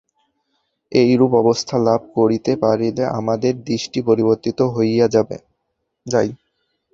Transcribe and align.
এইরূপ 0.91 1.31
অবস্থা 1.41 1.75
লাভ 1.87 2.01
করিতে 2.17 2.51
পারিলে 2.63 3.03
আমাদের 3.19 3.53
দৃষ্টি 3.63 3.99
পরিবর্তিত 4.07 4.59
হইয়া 4.75 5.07
যায়। 5.13 5.39